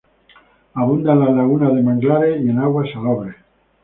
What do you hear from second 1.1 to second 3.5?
en las lagunas de manglares y en aguas salobres.